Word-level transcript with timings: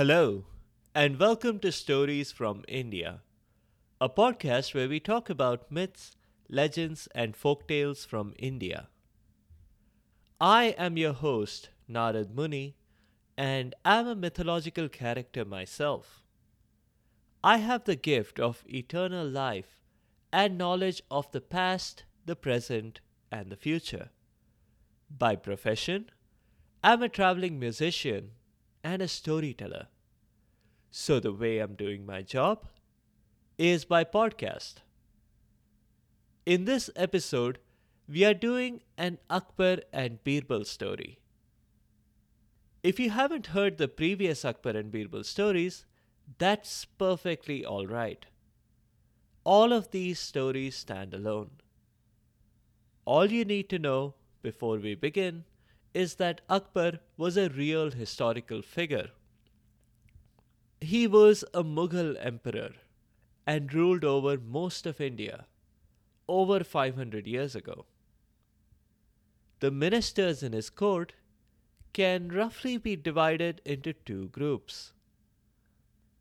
Hello, 0.00 0.46
and 0.94 1.18
welcome 1.18 1.58
to 1.58 1.70
Stories 1.70 2.32
from 2.32 2.64
India, 2.66 3.20
a 4.00 4.08
podcast 4.08 4.72
where 4.72 4.88
we 4.88 4.98
talk 4.98 5.28
about 5.28 5.70
myths, 5.70 6.16
legends, 6.48 7.06
and 7.14 7.36
folk 7.36 7.68
tales 7.68 8.06
from 8.06 8.32
India. 8.38 8.88
I 10.40 10.74
am 10.78 10.96
your 10.96 11.12
host, 11.12 11.68
Narad 11.86 12.34
Muni, 12.34 12.76
and 13.36 13.74
I 13.84 13.96
am 13.96 14.06
a 14.06 14.14
mythological 14.14 14.88
character 14.88 15.44
myself. 15.44 16.24
I 17.44 17.58
have 17.58 17.84
the 17.84 17.94
gift 17.94 18.40
of 18.40 18.64
eternal 18.66 19.28
life 19.28 19.76
and 20.32 20.56
knowledge 20.56 21.02
of 21.10 21.30
the 21.32 21.42
past, 21.42 22.04
the 22.24 22.36
present, 22.36 23.02
and 23.30 23.50
the 23.50 23.56
future. 23.56 24.08
By 25.10 25.36
profession, 25.36 26.10
I'm 26.82 27.02
a 27.02 27.10
traveling 27.10 27.58
musician 27.58 28.30
and 28.82 29.02
a 29.02 29.08
storyteller. 29.08 29.88
So, 30.90 31.20
the 31.20 31.32
way 31.32 31.58
I'm 31.58 31.74
doing 31.74 32.04
my 32.04 32.22
job 32.22 32.66
is 33.58 33.84
by 33.84 34.04
podcast. 34.04 34.76
In 36.46 36.64
this 36.64 36.90
episode, 36.96 37.58
we 38.08 38.24
are 38.24 38.34
doing 38.34 38.80
an 38.98 39.18
Akbar 39.28 39.78
and 39.92 40.22
Birbal 40.24 40.64
story. 40.64 41.18
If 42.82 42.98
you 42.98 43.10
haven't 43.10 43.48
heard 43.48 43.76
the 43.76 43.88
previous 43.88 44.44
Akbar 44.44 44.76
and 44.76 44.90
Birbal 44.90 45.24
stories, 45.24 45.84
that's 46.38 46.86
perfectly 46.86 47.64
alright. 47.64 48.26
All 49.44 49.72
of 49.72 49.90
these 49.90 50.18
stories 50.18 50.76
stand 50.76 51.14
alone. 51.14 51.50
All 53.04 53.26
you 53.26 53.44
need 53.44 53.68
to 53.70 53.78
know 53.78 54.14
before 54.42 54.78
we 54.78 54.94
begin 54.94 55.44
is 55.92 56.14
that 56.16 56.40
Akbar 56.48 57.00
was 57.16 57.36
a 57.36 57.48
real 57.48 57.90
historical 57.90 58.62
figure. 58.62 59.10
He 60.80 61.06
was 61.06 61.44
a 61.52 61.62
Mughal 61.62 62.16
emperor 62.20 62.70
and 63.46 63.72
ruled 63.74 64.04
over 64.04 64.38
most 64.38 64.86
of 64.86 65.00
India 65.00 65.46
over 66.28 66.62
500 66.62 67.26
years 67.26 67.54
ago. 67.54 67.86
The 69.58 69.70
ministers 69.70 70.42
in 70.42 70.52
his 70.52 70.70
court 70.70 71.14
can 71.92 72.28
roughly 72.28 72.76
be 72.76 72.96
divided 72.96 73.60
into 73.64 73.92
two 73.92 74.28
groups 74.28 74.92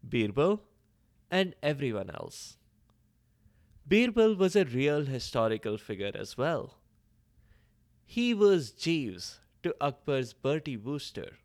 Birbal 0.07 0.61
and 1.29 1.55
everyone 1.61 2.09
else. 2.09 2.57
Birbal 3.87 4.35
was 4.35 4.55
a 4.55 4.65
real 4.65 5.05
historical 5.05 5.77
figure 5.77 6.11
as 6.15 6.37
well. 6.37 6.79
He 8.05 8.33
was 8.33 8.71
Jeeves 8.71 9.39
to 9.63 9.75
Akbar's 9.81 10.33
Bertie 10.33 10.77
Wooster, 10.77 11.37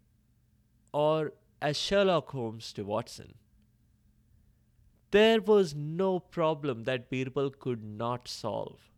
or 0.93 1.33
as 1.61 1.77
Sherlock 1.77 2.31
Holmes 2.31 2.73
to 2.75 2.85
Watson. 2.85 3.35
There 5.11 5.41
was 5.41 5.75
no 5.75 6.19
problem 6.19 6.85
that 6.85 7.11
Birbal 7.11 7.51
could 7.59 7.85
not 7.85 8.29
solve, 8.29 8.91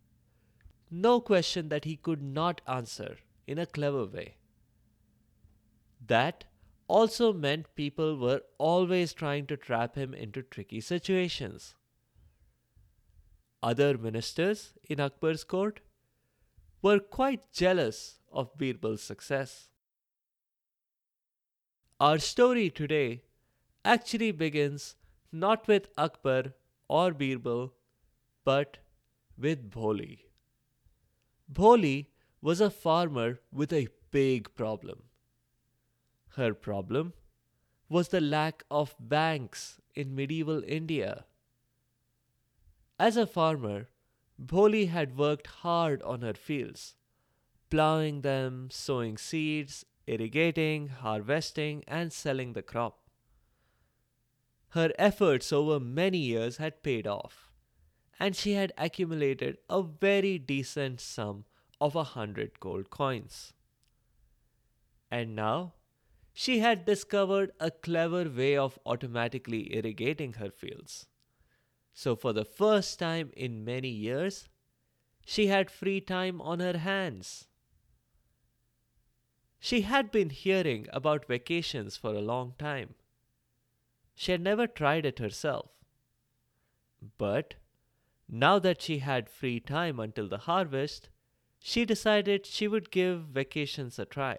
no 0.89 1.19
question 1.19 1.69
that 1.69 1.85
he 1.85 1.95
could 1.95 2.21
not 2.21 2.61
answer 2.67 3.17
in 3.45 3.57
a 3.57 3.65
clever 3.65 4.05
way. 4.05 4.35
That 6.05 6.45
also 6.87 7.33
meant 7.33 7.75
people 7.75 8.17
were 8.17 8.41
always 8.57 9.13
trying 9.13 9.45
to 9.47 9.57
trap 9.57 9.95
him 9.95 10.13
into 10.13 10.41
tricky 10.41 10.81
situations. 10.81 11.75
Other 13.61 13.97
ministers 13.97 14.73
in 14.87 14.99
Akbar's 14.99 15.43
court 15.43 15.81
were 16.81 16.99
quite 16.99 17.51
jealous 17.51 18.16
of 18.31 18.57
Birbal's 18.57 19.03
success. 19.03 19.69
Our 21.99 22.19
story 22.19 22.69
today 22.69 23.23
actually 23.83 24.31
begins 24.31 24.95
not 25.31 25.67
with 25.67 25.87
Akbar 25.97 26.53
or 26.87 27.11
Birbal, 27.11 27.71
but 28.45 28.77
with 29.37 29.69
Bholi. 29.71 30.19
Bholi 31.51 32.07
was 32.41 32.61
a 32.61 32.69
farmer 32.69 33.39
with 33.51 33.73
a 33.73 33.87
big 34.11 34.53
problem. 34.55 35.03
Her 36.35 36.53
problem 36.53 37.13
was 37.89 38.09
the 38.09 38.21
lack 38.21 38.63
of 38.69 38.95
banks 38.99 39.79
in 39.95 40.13
medieval 40.13 40.61
India. 40.67 41.25
As 42.99 43.17
a 43.17 43.25
farmer, 43.25 43.87
Bholi 44.39 44.89
had 44.89 45.17
worked 45.17 45.47
hard 45.47 46.01
on 46.03 46.21
her 46.21 46.33
fields, 46.33 46.96
plowing 47.69 48.21
them, 48.21 48.69
sowing 48.71 49.17
seeds, 49.17 49.85
irrigating, 50.05 50.87
harvesting, 50.87 51.83
and 51.87 52.11
selling 52.13 52.53
the 52.53 52.61
crop. 52.61 52.99
Her 54.69 54.91
efforts 54.97 55.51
over 55.51 55.79
many 55.79 56.17
years 56.17 56.57
had 56.57 56.83
paid 56.83 57.07
off, 57.07 57.51
and 58.19 58.35
she 58.35 58.53
had 58.53 58.73
accumulated 58.77 59.57
a 59.69 59.81
very 59.81 60.37
decent 60.37 61.01
sum 61.01 61.45
of 61.79 61.95
a 61.95 62.03
hundred 62.03 62.59
gold 62.59 62.89
coins. 62.89 63.53
And 65.09 65.35
now 65.35 65.73
she 66.33 66.59
had 66.59 66.85
discovered 66.85 67.51
a 67.59 67.71
clever 67.71 68.29
way 68.29 68.55
of 68.57 68.77
automatically 68.85 69.73
irrigating 69.75 70.33
her 70.33 70.51
fields. 70.51 71.07
So, 71.93 72.15
for 72.15 72.31
the 72.31 72.45
first 72.45 72.99
time 72.99 73.31
in 73.35 73.65
many 73.65 73.89
years, 73.89 74.47
she 75.25 75.47
had 75.47 75.71
free 75.71 75.99
time 75.99 76.39
on 76.41 76.59
her 76.59 76.77
hands. 76.77 77.47
She 79.59 79.81
had 79.81 80.11
been 80.11 80.29
hearing 80.29 80.87
about 80.93 81.27
vacations 81.27 81.97
for 81.97 82.13
a 82.13 82.21
long 82.21 82.53
time. 82.59 82.95
She 84.15 84.31
had 84.31 84.41
never 84.41 84.67
tried 84.67 85.05
it 85.05 85.19
herself. 85.19 85.69
But 87.17 87.55
now 88.27 88.59
that 88.59 88.81
she 88.81 88.99
had 88.99 89.29
free 89.29 89.59
time 89.59 89.99
until 89.99 90.27
the 90.27 90.39
harvest, 90.39 91.09
she 91.59 91.85
decided 91.85 92.45
she 92.45 92.67
would 92.67 92.91
give 92.91 93.21
vacations 93.23 93.99
a 93.99 94.05
try 94.05 94.37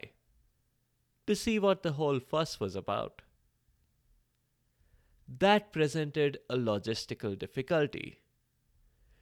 to 1.26 1.36
see 1.36 1.58
what 1.58 1.82
the 1.82 1.92
whole 1.92 2.20
fuss 2.20 2.58
was 2.58 2.74
about. 2.74 3.22
That 5.28 5.72
presented 5.72 6.38
a 6.48 6.56
logistical 6.56 7.38
difficulty. 7.38 8.20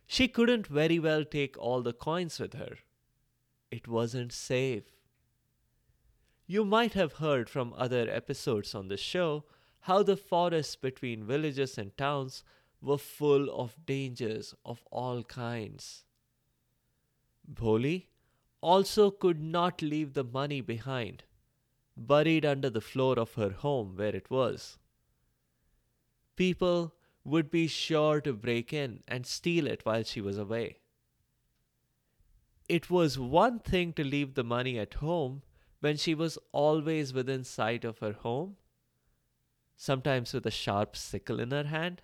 She 0.06 0.28
couldn't 0.28 0.68
very 0.68 1.00
well 1.00 1.24
take 1.24 1.58
all 1.58 1.82
the 1.82 1.92
coins 1.92 2.38
with 2.38 2.54
her. 2.54 2.78
It 3.72 3.88
wasn't 3.88 4.32
safe. 4.32 4.84
You 6.46 6.64
might 6.64 6.94
have 6.94 7.14
heard 7.14 7.48
from 7.50 7.72
other 7.76 8.08
episodes 8.08 8.74
on 8.74 8.88
the 8.88 8.96
show 8.96 9.44
how 9.80 10.02
the 10.02 10.16
forests 10.16 10.76
between 10.76 11.26
villages 11.26 11.78
and 11.78 11.96
towns 11.96 12.44
were 12.80 12.98
full 12.98 13.50
of 13.50 13.76
dangers 13.84 14.54
of 14.64 14.82
all 14.90 15.22
kinds. 15.24 16.04
Bholi 17.52 18.06
also 18.60 19.10
could 19.10 19.40
not 19.40 19.82
leave 19.82 20.14
the 20.14 20.24
money 20.24 20.60
behind, 20.60 21.24
buried 21.96 22.44
under 22.44 22.70
the 22.70 22.80
floor 22.80 23.18
of 23.18 23.34
her 23.34 23.50
home 23.50 23.96
where 23.96 24.14
it 24.14 24.30
was 24.30 24.78
people 26.36 26.94
would 27.24 27.50
be 27.50 27.66
sure 27.66 28.20
to 28.20 28.32
break 28.32 28.72
in 28.72 29.02
and 29.08 29.26
steal 29.26 29.66
it 29.66 29.84
while 29.84 30.04
she 30.04 30.20
was 30.20 30.38
away. 30.38 30.78
It 32.68 32.90
was 32.90 33.18
one 33.18 33.58
thing 33.58 33.92
to 33.94 34.04
leave 34.04 34.34
the 34.34 34.44
money 34.44 34.78
at 34.78 34.94
home 34.94 35.42
when 35.86 35.96
she 35.96 36.16
was 36.16 36.36
always 36.50 37.12
within 37.14 37.44
sight 37.44 37.84
of 37.84 37.98
her 37.98 38.12
home, 38.12 38.56
sometimes 39.76 40.32
with 40.32 40.44
a 40.44 40.50
sharp 40.50 40.96
sickle 40.96 41.38
in 41.38 41.52
her 41.52 41.68
hand, 41.72 42.02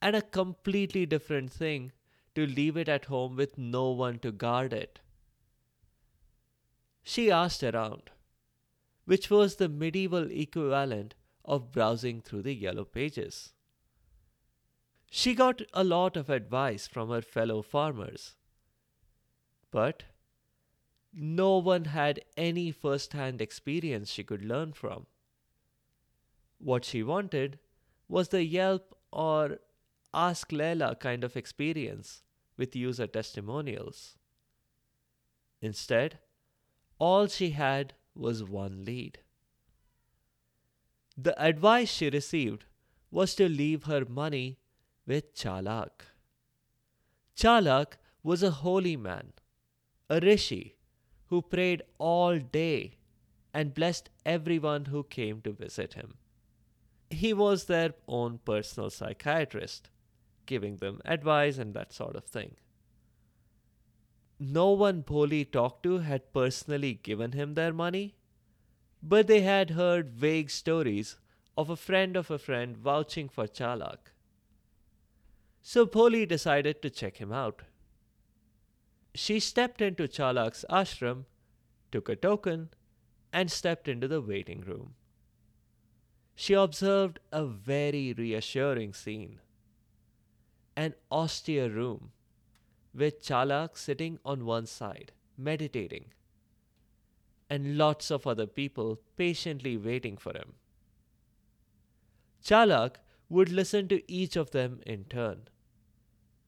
and 0.00 0.16
a 0.16 0.22
completely 0.36 1.04
different 1.04 1.52
thing 1.52 1.92
to 2.34 2.46
leave 2.46 2.78
it 2.78 2.88
at 2.88 3.04
home 3.16 3.36
with 3.36 3.58
no 3.58 3.90
one 3.90 4.18
to 4.18 4.32
guard 4.32 4.72
it. 4.72 5.00
She 7.02 7.30
asked 7.30 7.62
around, 7.62 8.08
which 9.04 9.28
was 9.28 9.56
the 9.56 9.68
medieval 9.68 10.30
equivalent 10.30 11.14
of 11.44 11.72
browsing 11.72 12.22
through 12.22 12.42
the 12.42 12.54
yellow 12.54 12.86
pages. 12.86 13.52
She 15.10 15.34
got 15.34 15.60
a 15.74 15.84
lot 15.84 16.16
of 16.16 16.30
advice 16.30 16.86
from 16.86 17.10
her 17.10 17.20
fellow 17.20 17.60
farmers, 17.60 18.36
but 19.70 20.04
no 21.12 21.58
one 21.58 21.84
had 21.86 22.20
any 22.36 22.70
first 22.70 23.12
hand 23.12 23.40
experience 23.40 24.10
she 24.10 24.24
could 24.24 24.44
learn 24.44 24.72
from. 24.72 25.06
What 26.58 26.84
she 26.84 27.02
wanted 27.02 27.58
was 28.08 28.28
the 28.28 28.44
Yelp 28.44 28.96
or 29.12 29.58
Ask 30.14 30.50
Layla 30.50 30.98
kind 30.98 31.24
of 31.24 31.36
experience 31.36 32.22
with 32.56 32.76
user 32.76 33.06
testimonials. 33.06 34.16
Instead, 35.60 36.18
all 36.98 37.26
she 37.26 37.50
had 37.50 37.94
was 38.14 38.44
one 38.44 38.84
lead. 38.84 39.18
The 41.16 41.40
advice 41.42 41.90
she 41.90 42.10
received 42.10 42.64
was 43.10 43.34
to 43.34 43.48
leave 43.48 43.84
her 43.84 44.04
money 44.04 44.58
with 45.06 45.34
Chalak. 45.34 46.06
Chalak 47.36 47.94
was 48.22 48.42
a 48.42 48.50
holy 48.50 48.96
man, 48.96 49.32
a 50.08 50.20
rishi, 50.20 50.76
who 51.32 51.40
prayed 51.40 51.82
all 51.96 52.38
day 52.38 52.98
and 53.54 53.72
blessed 53.72 54.10
everyone 54.26 54.84
who 54.84 55.02
came 55.02 55.40
to 55.40 55.50
visit 55.50 55.94
him. 55.94 56.12
he 57.10 57.32
was 57.32 57.64
their 57.64 57.94
own 58.06 58.38
personal 58.50 58.90
psychiatrist, 58.90 59.88
giving 60.46 60.76
them 60.76 61.00
advice 61.06 61.56
and 61.58 61.72
that 61.74 61.92
sort 61.92 62.16
of 62.16 62.24
thing. 62.24 62.56
No 64.38 64.72
one 64.72 65.02
Bholi 65.02 65.50
talked 65.50 65.84
to 65.84 65.98
had 66.00 66.32
personally 66.34 66.92
given 66.94 67.32
him 67.32 67.54
their 67.54 67.72
money, 67.72 68.14
but 69.02 69.26
they 69.26 69.40
had 69.40 69.70
heard 69.70 70.10
vague 70.10 70.50
stories 70.50 71.16
of 71.56 71.70
a 71.70 71.76
friend 71.76 72.14
of 72.16 72.30
a 72.30 72.38
friend 72.38 72.76
vouching 72.76 73.28
for 73.30 73.46
Chalak. 73.46 74.12
So 75.62 75.86
Bholi 75.86 76.28
decided 76.28 76.82
to 76.82 76.90
check 76.90 77.16
him 77.16 77.32
out. 77.32 77.62
She 79.14 79.40
stepped 79.40 79.82
into 79.82 80.08
Chalak's 80.08 80.64
ashram, 80.70 81.26
took 81.90 82.08
a 82.08 82.16
token, 82.16 82.70
and 83.32 83.50
stepped 83.50 83.88
into 83.88 84.08
the 84.08 84.20
waiting 84.20 84.60
room. 84.62 84.94
She 86.34 86.54
observed 86.54 87.20
a 87.30 87.44
very 87.46 88.12
reassuring 88.12 88.94
scene. 88.94 89.40
An 90.76 90.94
austere 91.10 91.68
room 91.68 92.12
with 92.94 93.22
Chalak 93.22 93.76
sitting 93.76 94.18
on 94.24 94.44
one 94.44 94.66
side, 94.66 95.12
meditating, 95.36 96.12
and 97.48 97.76
lots 97.76 98.10
of 98.10 98.26
other 98.26 98.46
people 98.46 99.00
patiently 99.16 99.76
waiting 99.76 100.16
for 100.16 100.32
him. 100.32 100.54
Chalak 102.42 102.96
would 103.28 103.50
listen 103.50 103.88
to 103.88 104.12
each 104.12 104.36
of 104.36 104.50
them 104.50 104.80
in 104.86 105.04
turn, 105.04 105.48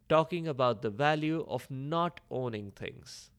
talking 0.09 0.47
about 0.47 0.83
the 0.83 0.91
value 0.91 1.45
of 1.49 1.71
not 1.71 2.21
owning 2.31 2.71
things. 2.71 3.31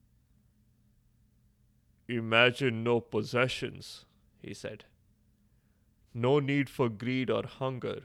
Imagine 2.08 2.84
no 2.84 3.00
possessions, 3.00 4.06
he 4.42 4.54
said. 4.54 4.86
No 6.14 6.40
need 6.40 6.70
for 6.70 6.88
greed 6.88 7.30
or 7.30 7.44
hunger. 7.46 8.04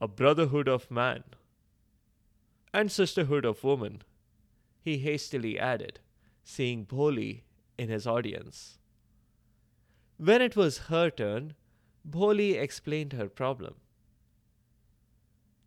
A 0.00 0.08
brotherhood 0.08 0.68
of 0.68 0.90
man. 0.90 1.24
And 2.74 2.92
sisterhood 2.92 3.44
of 3.44 3.64
woman, 3.64 4.02
he 4.80 4.98
hastily 4.98 5.58
added, 5.58 6.00
seeing 6.44 6.84
Bholi 6.84 7.42
in 7.78 7.88
his 7.88 8.06
audience. 8.06 8.78
When 10.18 10.42
it 10.42 10.56
was 10.56 10.78
her 10.88 11.10
turn, 11.10 11.54
Bholi 12.08 12.60
explained 12.60 13.12
her 13.12 13.28
problem. 13.28 13.76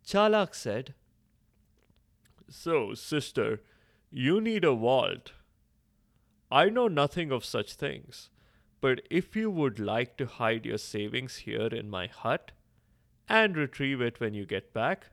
Chalak 0.06 0.54
said, 0.54 0.94
So, 2.52 2.92
sister, 2.92 3.62
you 4.10 4.38
need 4.38 4.62
a 4.62 4.74
vault. 4.74 5.32
I 6.50 6.68
know 6.68 6.86
nothing 6.86 7.32
of 7.32 7.46
such 7.46 7.72
things, 7.72 8.28
but 8.82 9.00
if 9.10 9.34
you 9.34 9.50
would 9.50 9.78
like 9.78 10.18
to 10.18 10.26
hide 10.26 10.66
your 10.66 10.76
savings 10.76 11.36
here 11.36 11.68
in 11.68 11.88
my 11.88 12.08
hut 12.08 12.52
and 13.26 13.56
retrieve 13.56 14.02
it 14.02 14.20
when 14.20 14.34
you 14.34 14.44
get 14.44 14.74
back, 14.74 15.06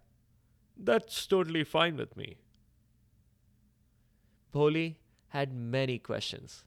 that's 0.77 1.25
totally 1.25 1.63
fine 1.63 1.95
with 1.95 2.17
me. 2.17 2.39
Bholi 4.53 4.95
had 5.29 5.53
many 5.53 5.97
questions, 5.97 6.65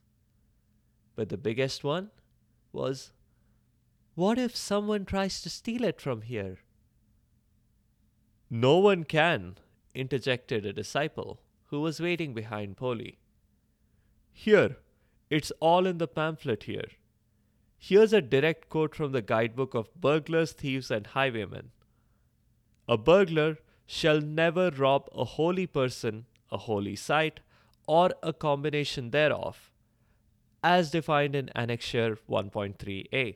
but 1.15 1.29
the 1.29 1.37
biggest 1.37 1.83
one 1.83 2.09
was 2.71 3.11
what 4.15 4.39
if 4.39 4.55
someone 4.55 5.05
tries 5.05 5.39
to 5.41 5.51
steal 5.51 5.83
it 5.83 6.01
from 6.01 6.23
here? 6.23 6.57
No 8.49 8.79
one 8.79 9.03
can, 9.03 9.57
interjected 9.95 10.65
a 10.65 10.73
disciple 10.73 11.39
who 11.65 11.81
was 11.81 11.99
waiting 11.99 12.33
behind 12.33 12.77
Bholi. 12.77 13.17
Here, 14.31 14.77
it's 15.29 15.51
all 15.59 15.85
in 15.85 15.97
the 15.97 16.07
pamphlet 16.07 16.63
here. 16.63 16.87
Here's 17.77 18.13
a 18.13 18.21
direct 18.21 18.69
quote 18.69 18.95
from 18.95 19.11
the 19.11 19.21
guidebook 19.21 19.73
of 19.73 19.93
burglars, 19.95 20.53
thieves, 20.53 20.89
and 20.89 21.07
highwaymen. 21.07 21.71
A 22.87 22.97
burglar 22.97 23.57
shall 23.85 24.21
never 24.21 24.69
rob 24.71 25.09
a 25.13 25.25
holy 25.25 25.67
person, 25.67 26.25
a 26.51 26.57
holy 26.57 26.95
site, 26.95 27.39
or 27.87 28.11
a 28.23 28.31
combination 28.31 29.11
thereof, 29.11 29.71
as 30.63 30.91
defined 30.91 31.35
in 31.35 31.49
Annexure 31.55 32.17
1.3a. 32.29 33.35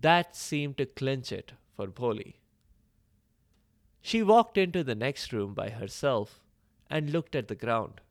That 0.00 0.36
seemed 0.36 0.78
to 0.78 0.86
clinch 0.86 1.32
it 1.32 1.52
for 1.76 1.88
Bholi. 1.88 2.34
She 4.06 4.22
walked 4.22 4.58
into 4.58 4.84
the 4.84 4.94
next 4.94 5.32
room 5.32 5.54
by 5.54 5.70
herself 5.70 6.38
and 6.90 7.08
looked 7.08 7.34
at 7.34 7.48
the 7.48 7.54
ground. 7.54 8.02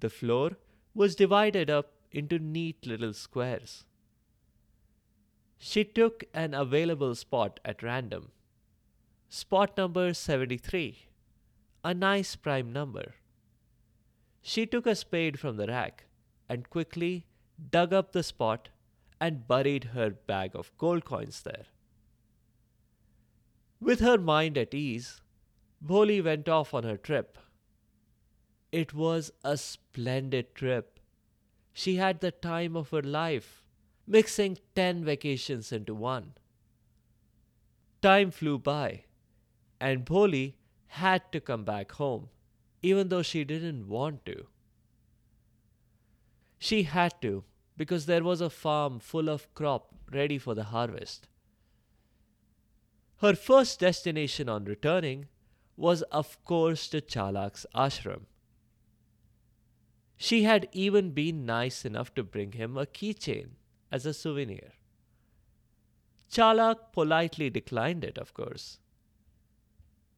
The 0.00 0.08
floor 0.08 0.52
was 0.94 1.14
divided 1.14 1.68
up 1.68 1.92
into 2.10 2.38
neat 2.38 2.86
little 2.86 3.12
squares. 3.12 3.84
She 5.58 5.84
took 5.84 6.24
an 6.32 6.54
available 6.54 7.14
spot 7.14 7.60
at 7.66 7.82
random. 7.82 8.30
Spot 9.28 9.76
number 9.76 10.14
73, 10.14 11.04
a 11.84 11.92
nice 11.92 12.34
prime 12.34 12.72
number. 12.72 13.16
She 14.40 14.64
took 14.64 14.86
a 14.86 14.94
spade 14.94 15.38
from 15.38 15.58
the 15.58 15.66
rack 15.66 16.04
and 16.48 16.70
quickly 16.70 17.26
dug 17.70 17.92
up 17.92 18.12
the 18.12 18.22
spot 18.22 18.70
and 19.20 19.46
buried 19.46 19.84
her 19.92 20.08
bag 20.08 20.52
of 20.54 20.72
gold 20.78 21.04
coins 21.04 21.42
there. 21.42 21.66
With 23.82 23.98
her 23.98 24.16
mind 24.16 24.56
at 24.58 24.74
ease, 24.74 25.22
Bholi 25.84 26.22
went 26.24 26.48
off 26.48 26.72
on 26.72 26.84
her 26.84 26.96
trip. 26.96 27.36
It 28.70 28.94
was 28.94 29.32
a 29.42 29.56
splendid 29.56 30.54
trip. 30.54 31.00
She 31.72 31.96
had 31.96 32.20
the 32.20 32.30
time 32.30 32.76
of 32.76 32.90
her 32.90 33.02
life, 33.02 33.64
mixing 34.06 34.58
ten 34.76 35.04
vacations 35.04 35.72
into 35.72 35.96
one. 35.96 36.34
Time 38.00 38.30
flew 38.30 38.56
by, 38.56 39.06
and 39.80 40.06
Bholi 40.06 40.54
had 40.86 41.32
to 41.32 41.40
come 41.40 41.64
back 41.64 41.90
home, 41.90 42.28
even 42.82 43.08
though 43.08 43.22
she 43.22 43.42
didn't 43.42 43.88
want 43.88 44.24
to. 44.26 44.46
She 46.60 46.84
had 46.84 47.20
to 47.22 47.42
because 47.76 48.06
there 48.06 48.22
was 48.22 48.40
a 48.40 48.48
farm 48.48 49.00
full 49.00 49.28
of 49.28 49.52
crop 49.54 49.92
ready 50.12 50.38
for 50.38 50.54
the 50.54 50.70
harvest. 50.70 51.26
Her 53.22 53.36
first 53.36 53.78
destination 53.78 54.48
on 54.48 54.64
returning 54.64 55.28
was, 55.76 56.02
of 56.10 56.44
course, 56.44 56.88
to 56.88 57.00
Chalak's 57.00 57.64
ashram. 57.72 58.22
She 60.16 60.42
had 60.42 60.68
even 60.72 61.12
been 61.12 61.46
nice 61.46 61.84
enough 61.84 62.12
to 62.14 62.24
bring 62.24 62.52
him 62.52 62.76
a 62.76 62.84
keychain 62.84 63.50
as 63.92 64.06
a 64.06 64.12
souvenir. 64.12 64.72
Chalak 66.32 66.92
politely 66.92 67.48
declined 67.48 68.02
it, 68.02 68.18
of 68.18 68.34
course. 68.34 68.80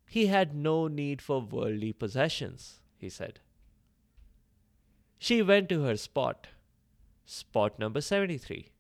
He 0.06 0.26
had 0.26 0.54
no 0.54 0.88
need 0.88 1.20
for 1.20 1.42
worldly 1.42 1.92
possessions, 1.92 2.80
he 2.96 3.10
said. 3.10 3.40
She 5.18 5.42
went 5.42 5.68
to 5.68 5.82
her 5.82 5.98
spot, 5.98 6.46
spot 7.26 7.78
number 7.78 8.00
73. 8.00 8.70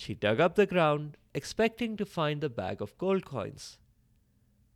She 0.00 0.14
dug 0.14 0.38
up 0.38 0.54
the 0.54 0.64
ground, 0.64 1.16
expecting 1.34 1.96
to 1.96 2.06
find 2.06 2.40
the 2.40 2.48
bag 2.48 2.80
of 2.80 2.96
gold 2.98 3.24
coins. 3.24 3.78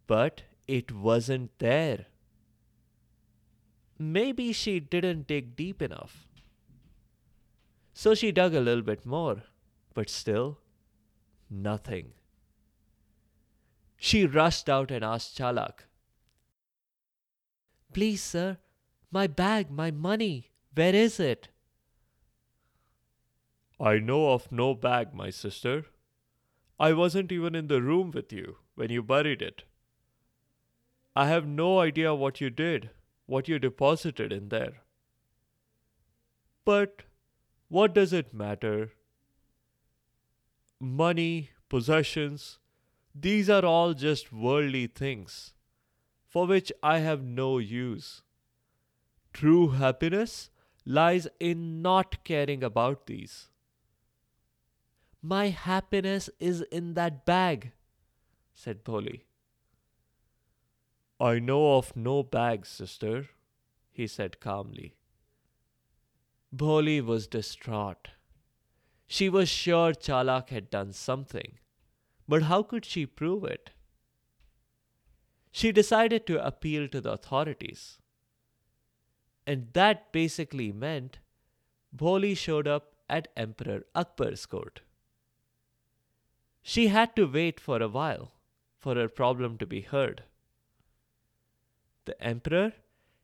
But 0.09 0.43
it 0.67 0.91
wasn't 0.91 1.57
there. 1.61 2.07
Maybe 4.01 4.53
she 4.53 4.81
didn't 4.81 5.29
dig 5.29 5.55
deep 5.55 5.81
enough. 5.81 6.27
So 7.95 8.17
she 8.17 8.33
dug 8.33 8.53
a 8.53 8.61
little 8.61 8.83
bit 8.83 9.07
more, 9.07 9.45
but 9.95 10.11
still, 10.11 10.59
nothing. 11.49 12.15
She 13.97 14.27
rushed 14.27 14.69
out 14.69 14.91
and 14.91 15.05
asked 15.05 15.39
Chalak, 15.39 15.85
Please, 17.93 18.25
sir, 18.25 18.59
my 19.13 19.29
bag, 19.29 19.71
my 19.71 19.93
money, 19.93 20.51
where 20.75 20.97
is 20.97 21.21
it? 21.21 21.52
I 23.83 23.99
know 23.99 24.31
of 24.31 24.53
no 24.53 24.75
bag, 24.75 25.13
my 25.13 25.31
sister. 25.31 25.87
I 26.79 26.93
wasn't 26.93 27.33
even 27.33 27.57
in 27.57 27.67
the 27.67 27.83
room 27.83 28.13
with 28.13 28.33
you 28.33 28.59
when 28.77 28.91
you 28.91 29.03
buried 29.03 29.43
it. 29.43 29.65
I 31.17 31.27
have 31.27 31.47
no 31.47 31.81
idea 31.81 32.15
what 32.15 32.41
you 32.41 32.49
did, 32.49 32.91
what 33.27 33.49
you 33.49 33.59
deposited 33.59 34.33
in 34.33 34.51
there. 34.51 34.83
But 36.65 37.03
what 37.69 37.93
does 37.93 38.13
it 38.13 38.33
matter? 38.33 38.93
Money, 40.79 41.51
possessions, 41.69 42.61
these 43.13 43.51
are 43.51 43.65
all 43.65 43.95
just 43.95 44.33
worldly 44.33 44.87
things 44.87 45.55
for 46.29 46.47
which 46.47 46.73
I 46.83 46.99
have 47.01 47.23
no 47.23 47.59
use. 47.59 48.23
True 49.33 49.71
happiness 49.71 50.51
lies 50.87 51.27
in 51.41 51.83
not 51.83 52.23
caring 52.25 52.63
about 52.63 53.07
these. 53.07 53.49
My 55.23 55.49
happiness 55.49 56.29
is 56.41 56.63
in 56.63 56.95
that 56.95 57.25
bag, 57.25 57.71
said 58.53 58.83
Bholi. 58.85 59.23
I 61.21 61.39
know 61.39 61.77
of 61.77 61.95
no 61.95 62.25
bag, 62.25 62.67
sister, 62.67 63.29
he 63.93 64.09
said 64.09 64.41
calmly. 64.41 64.97
Bholi 66.55 67.01
was 67.01 67.29
distraught. 67.29 68.09
She 69.07 69.29
was 69.29 69.49
sure 69.49 69.93
Chalak 69.93 70.49
had 70.49 70.71
done 70.71 70.93
something, 70.93 71.59
but 72.27 72.43
how 72.45 72.65
could 72.65 72.85
she 72.85 73.07
prove 73.07 73.45
it? 73.45 73.71
She 75.53 75.71
decided 75.71 76.27
to 76.27 76.45
appeal 76.45 76.89
to 76.89 77.01
the 77.01 77.13
authorities. 77.13 77.99
And 79.47 79.69
that 79.75 80.13
basically 80.13 80.73
meant 80.73 81.19
Bholi 81.95 82.37
showed 82.37 82.67
up 82.67 82.97
at 83.09 83.29
Emperor 83.37 83.83
Akbar's 83.95 84.47
court. 84.47 84.81
She 86.63 86.89
had 86.89 87.17
to 87.17 87.27
wait 87.27 87.59
for 87.59 87.83
a 87.83 87.89
while 87.89 88.33
for 88.79 88.95
her 88.95 89.09
problem 89.09 89.59
to 89.59 89.67
be 89.67 89.81
heard. 89.81 90.25
The 92.05 92.21
emperor 92.23 92.73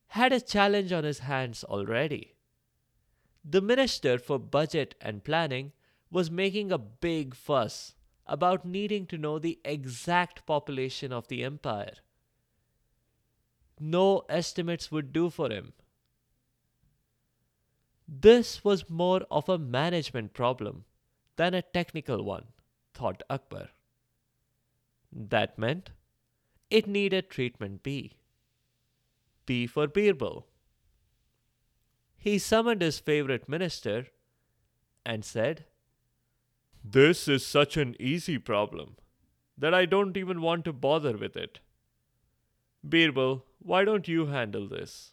had 0.09 0.33
a 0.33 0.41
challenge 0.41 0.93
on 0.93 1.05
his 1.05 1.21
hands 1.21 1.65
already. 1.65 2.35
The 3.45 3.61
Minister 3.61 4.19
for 4.19 4.39
Budget 4.39 4.95
and 5.01 5.25
Planning 5.25 5.73
was 6.11 6.31
making 6.31 6.73
a 6.73 6.79
big 6.79 7.35
fuss 7.35 7.95
about 8.27 8.65
needing 8.65 9.07
to 9.07 9.19
know 9.19 9.39
the 9.39 9.59
exact 9.65 10.45
population 10.45 11.13
of 11.13 11.29
the 11.29 11.45
empire. 11.45 11.95
No 13.81 14.25
estimates 14.29 14.91
would 14.91 15.13
do 15.13 15.31
for 15.31 15.51
him. 15.51 15.73
This 18.07 18.65
was 18.65 18.91
more 18.91 19.23
of 19.31 19.49
a 19.49 19.59
management 19.59 20.33
problem 20.35 20.85
than 21.37 21.55
a 21.55 21.63
technical 21.63 22.25
one, 22.25 22.47
thought 22.99 23.23
Akbar. 23.31 23.69
That 25.13 25.59
meant 25.59 25.91
it 26.71 26.87
needed 26.87 27.31
treatment 27.31 27.83
B. 27.83 28.15
B 29.47 29.67
for 29.67 29.87
Birbal. 29.87 30.45
He 32.17 32.39
summoned 32.39 32.83
his 32.83 32.99
favorite 32.99 33.49
minister 33.49 34.09
and 35.07 35.25
said, 35.25 35.65
This 36.85 37.29
is 37.29 37.47
such 37.47 37.77
an 37.77 37.95
easy 38.01 38.37
problem 38.37 38.97
that 39.57 39.73
I 39.73 39.85
don't 39.87 40.17
even 40.17 40.43
want 40.43 40.65
to 40.65 40.73
bother 40.73 41.17
with 41.17 41.37
it. 41.37 41.61
Birbal, 42.85 43.45
why 43.61 43.85
don't 43.85 44.09
you 44.09 44.27
handle 44.27 44.69
this? 44.69 45.13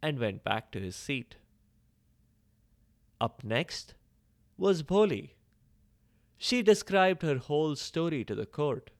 and 0.00 0.18
went 0.18 0.44
back 0.44 0.70
to 0.72 0.80
his 0.80 0.96
seat. 0.96 1.36
Up 3.20 3.44
next 3.44 3.94
was 4.56 4.82
Bholi. 4.82 5.34
She 6.38 6.62
described 6.62 7.22
her 7.22 7.38
whole 7.38 7.76
story 7.76 8.24
to 8.24 8.34
the 8.34 8.46
court. 8.46 8.90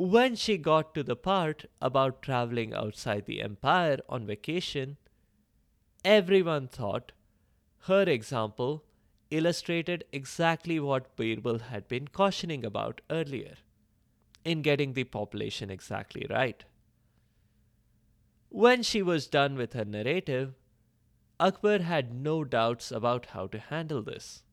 When 0.00 0.34
she 0.34 0.56
got 0.56 0.94
to 0.94 1.02
the 1.02 1.14
part 1.14 1.66
about 1.78 2.22
traveling 2.22 2.72
outside 2.72 3.26
the 3.26 3.42
empire 3.42 3.98
on 4.08 4.24
vacation, 4.24 4.96
everyone 6.02 6.68
thought 6.68 7.12
her 7.80 8.04
example 8.04 8.82
illustrated 9.30 10.04
exactly 10.10 10.80
what 10.80 11.14
Birbal 11.16 11.58
had 11.64 11.86
been 11.86 12.08
cautioning 12.08 12.64
about 12.64 13.02
earlier 13.10 13.56
in 14.42 14.62
getting 14.62 14.94
the 14.94 15.04
population 15.04 15.68
exactly 15.68 16.26
right. 16.30 16.64
When 18.48 18.82
she 18.82 19.02
was 19.02 19.26
done 19.26 19.54
with 19.54 19.74
her 19.74 19.84
narrative, 19.84 20.54
Akbar 21.38 21.80
had 21.80 22.14
no 22.14 22.42
doubts 22.42 22.90
about 22.90 23.26
how 23.26 23.48
to 23.48 23.58
handle 23.58 24.00
this. 24.00 24.44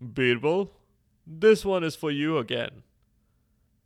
Birbal, 0.00 0.70
this 1.26 1.64
one 1.64 1.82
is 1.82 1.96
for 1.96 2.12
you 2.12 2.38
again. 2.38 2.84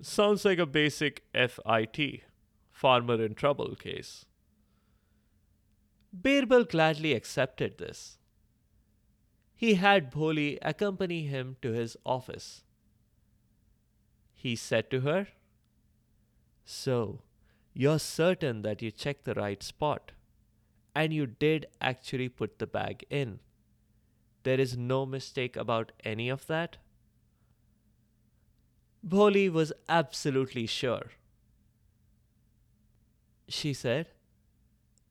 Sounds 0.01 0.45
like 0.45 0.59
a 0.59 0.67
basic 0.67 1.25
FIT, 1.33 2.23
farmer 2.71 3.23
in 3.23 3.35
trouble 3.35 3.75
case. 3.77 4.27
Birbal 6.13 6.65
gladly 6.65 7.13
accepted 7.13 7.79
this. 7.79 8.19
He 9.57 9.75
had 9.75 10.13
Bholi 10.13 10.59
accompany 10.63 11.27
him 11.27 11.57
to 11.63 11.73
his 11.73 11.97
office. 12.05 12.63
He 14.35 14.57
said 14.57 14.91
to 14.91 15.01
her, 15.01 15.29
So, 16.65 17.23
you're 17.73 17.99
certain 17.99 18.63
that 18.63 18.83
you 18.83 18.91
checked 18.91 19.25
the 19.25 19.35
right 19.35 19.63
spot 19.63 20.13
and 20.95 21.13
you 21.13 21.27
did 21.27 21.67
actually 21.81 22.29
put 22.29 22.59
the 22.59 22.67
bag 22.67 23.05
in. 23.11 23.41
There 24.45 24.61
is 24.61 24.77
no 24.77 25.07
mistake 25.07 25.57
about 25.57 25.93
any 26.05 26.29
of 26.29 26.47
that? 26.47 26.77
Bholi 29.07 29.53
was 29.53 29.73
absolutely 29.89 30.67
sure. 30.67 31.11
She 33.49 33.75
said, 33.75 34.09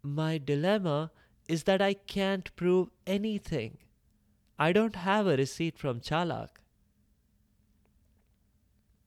My 0.02 0.40
dilemma 0.40 1.12
is 1.48 1.64
that 1.64 1.82
I 1.82 1.94
can't 1.94 2.56
prove 2.56 2.90
anything. 3.06 3.78
I 4.58 4.72
don't 4.72 4.96
have 4.96 5.28
a 5.28 5.38
receipt 5.38 5.78
from 5.78 6.00
Chalak. 6.00 6.60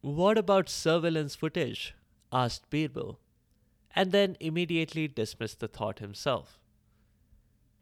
What 0.03 0.39
about 0.39 0.69
surveillance 0.69 1.35
footage? 1.35 1.95
asked 2.33 2.71
Birbal 2.71 3.19
and 3.95 4.13
then 4.13 4.37
immediately 4.39 5.09
dismissed 5.09 5.59
the 5.61 5.69
thought 5.69 5.99
himself. 5.99 6.61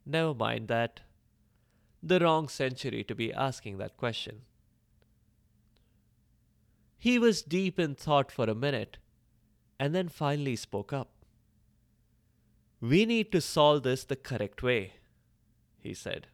Never 0.05 0.33
mind 0.33 0.69
that. 0.69 1.01
The 2.01 2.19
wrong 2.19 2.47
century 2.47 3.03
to 3.03 3.13
be 3.15 3.33
asking 3.33 3.77
that 3.79 3.97
question. 3.97 4.41
He 7.05 7.19
was 7.19 7.43
deep 7.43 7.79
in 7.79 7.93
thought 7.93 8.31
for 8.31 8.45
a 8.49 8.55
minute 8.55 8.97
and 9.79 9.93
then 9.93 10.09
finally 10.09 10.55
spoke 10.55 10.91
up. 10.91 11.11
We 12.81 13.05
need 13.05 13.31
to 13.31 13.41
solve 13.41 13.83
this 13.83 14.05
the 14.05 14.15
correct 14.15 14.63
way, 14.63 14.93
he 15.77 15.93
said. 15.93 16.27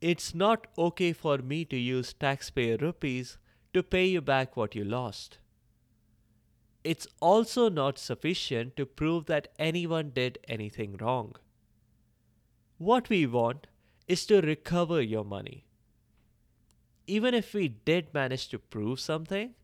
It's 0.00 0.34
not 0.34 0.68
okay 0.78 1.12
for 1.12 1.38
me 1.38 1.66
to 1.66 1.76
use 1.76 2.14
taxpayer 2.14 2.78
rupees 2.78 3.36
to 3.74 3.82
pay 3.82 4.06
you 4.06 4.22
back 4.22 4.56
what 4.56 4.74
you 4.74 4.84
lost. 4.84 5.38
it's 6.84 7.06
also 7.20 7.68
not 7.68 7.98
sufficient 7.98 8.76
to 8.76 8.86
prove 8.86 9.26
that 9.26 9.48
anyone 9.58 10.10
did 10.10 10.38
anything 10.48 10.96
wrong. 10.96 11.36
What 12.78 13.08
we 13.10 13.26
want 13.26 13.66
is 14.06 14.24
to 14.26 14.40
recover 14.40 15.02
your 15.02 15.24
money. 15.24 15.67
Even 17.08 17.32
if 17.32 17.54
we 17.54 17.68
did 17.68 18.12
manage 18.12 18.48
to 18.48 18.58
prove 18.58 19.00
something, 19.00 19.54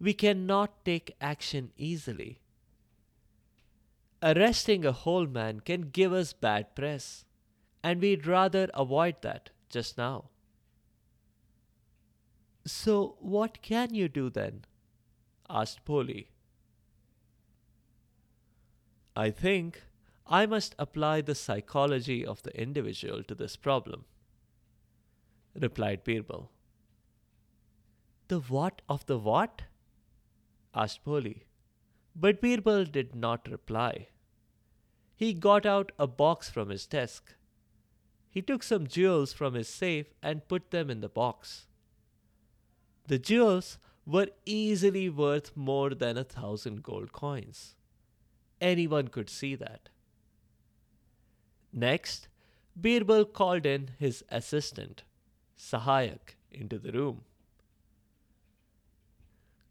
we 0.00 0.12
cannot 0.12 0.84
take 0.84 1.14
action 1.20 1.70
easily. 1.76 2.40
Arresting 4.20 4.84
a 4.84 4.90
whole 4.92 5.26
man 5.26 5.60
can 5.60 5.82
give 5.82 6.12
us 6.12 6.32
bad 6.32 6.74
press, 6.74 7.24
and 7.84 8.00
we'd 8.00 8.26
rather 8.26 8.68
avoid 8.74 9.22
that 9.22 9.50
just 9.68 9.96
now. 9.96 10.30
So, 12.66 13.16
what 13.20 13.62
can 13.62 13.94
you 13.94 14.08
do 14.08 14.28
then? 14.28 14.64
asked 15.48 15.84
Bholi. 15.84 16.26
I 19.16 19.30
think 19.30 19.84
I 20.26 20.46
must 20.46 20.74
apply 20.78 21.20
the 21.20 21.34
psychology 21.34 22.26
of 22.26 22.42
the 22.42 22.60
individual 22.60 23.22
to 23.24 23.34
this 23.36 23.56
problem, 23.56 24.04
replied 25.58 26.04
Birbal. 26.04 26.50
The 28.28 28.40
what 28.40 28.82
of 28.88 29.06
the 29.06 29.18
what? 29.18 29.62
asked 30.74 31.04
Bholi. 31.04 31.42
But 32.14 32.40
Birbal 32.40 32.84
did 32.84 33.14
not 33.14 33.48
reply. 33.50 34.08
He 35.16 35.34
got 35.34 35.66
out 35.66 35.92
a 35.98 36.06
box 36.06 36.48
from 36.48 36.70
his 36.70 36.86
desk. 36.86 37.34
He 38.30 38.40
took 38.40 38.62
some 38.62 38.86
jewels 38.86 39.32
from 39.32 39.54
his 39.54 39.68
safe 39.68 40.14
and 40.22 40.46
put 40.48 40.70
them 40.70 40.88
in 40.90 41.00
the 41.00 41.08
box. 41.08 41.66
The 43.08 43.18
jewels 43.18 43.78
were 44.06 44.28
easily 44.46 45.08
worth 45.08 45.56
more 45.56 45.90
than 45.90 46.16
a 46.16 46.24
thousand 46.24 46.82
gold 46.82 47.12
coins. 47.12 47.74
Anyone 48.60 49.08
could 49.08 49.28
see 49.28 49.54
that. 49.56 49.88
Next, 51.72 52.28
Birbal 52.80 53.24
called 53.32 53.66
in 53.66 53.90
his 53.98 54.24
assistant, 54.28 55.02
Sahayak, 55.60 56.36
into 56.50 56.78
the 56.78 56.90
room. 56.90 57.20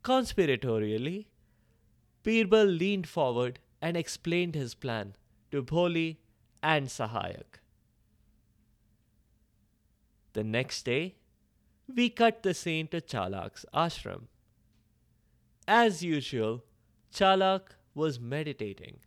Conspiratorially, 0.03 1.25
Birbal 2.23 2.77
leaned 2.77 3.07
forward 3.07 3.59
and 3.81 3.97
explained 3.97 4.53
his 4.53 4.75
plan 4.75 5.15
to 5.51 5.63
Bholi 5.63 6.17
and 6.61 6.87
Sahayak. 6.87 7.59
The 10.33 10.43
next 10.43 10.83
day, 10.83 11.15
we 11.93 12.09
cut 12.09 12.43
the 12.43 12.53
scene 12.53 12.87
to 12.89 13.01
Chalak's 13.01 13.65
ashram. 13.73 14.27
As 15.67 16.03
usual, 16.03 16.63
Chalak 17.11 17.75
was 17.95 18.19
meditating. 18.19 18.99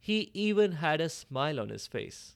He 0.00 0.30
even 0.34 0.72
had 0.72 1.00
a 1.00 1.08
smile 1.08 1.60
on 1.60 1.68
his 1.68 1.86
face. 1.86 2.34